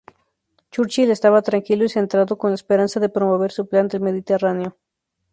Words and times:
Churchill 0.71 1.11
estaba 1.11 1.43
tranquilo 1.43 1.83
y 1.85 1.89
centrado, 1.89 2.35
con 2.35 2.49
la 2.49 2.55
esperanza 2.55 2.99
de 2.99 3.09
promover 3.09 3.51
su 3.51 3.67
plan 3.67 3.87
del 3.87 4.01
Mediterráneo. 4.01 4.75